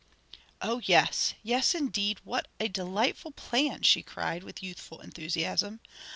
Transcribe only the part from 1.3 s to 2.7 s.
yes indeed! what a